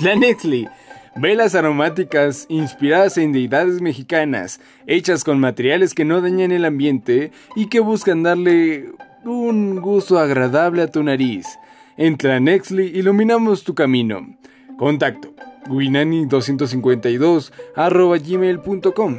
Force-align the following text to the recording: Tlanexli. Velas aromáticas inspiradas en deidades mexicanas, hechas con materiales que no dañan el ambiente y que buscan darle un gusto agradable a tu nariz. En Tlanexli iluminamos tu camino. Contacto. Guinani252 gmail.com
Tlanexli. 0.00 0.66
Velas 1.16 1.54
aromáticas 1.54 2.46
inspiradas 2.48 3.18
en 3.18 3.32
deidades 3.32 3.82
mexicanas, 3.82 4.58
hechas 4.86 5.24
con 5.24 5.38
materiales 5.38 5.92
que 5.92 6.06
no 6.06 6.22
dañan 6.22 6.52
el 6.52 6.64
ambiente 6.64 7.32
y 7.54 7.66
que 7.66 7.80
buscan 7.80 8.22
darle 8.22 8.92
un 9.24 9.82
gusto 9.82 10.18
agradable 10.18 10.80
a 10.80 10.90
tu 10.90 11.02
nariz. 11.02 11.46
En 11.98 12.16
Tlanexli 12.16 12.86
iluminamos 12.86 13.62
tu 13.62 13.74
camino. 13.74 14.26
Contacto. 14.78 15.34
Guinani252 15.66 17.52
gmail.com 18.26 19.18